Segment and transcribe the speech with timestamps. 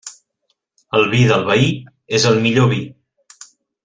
[0.99, 1.69] El vi del veí
[2.21, 2.81] és el millor vi.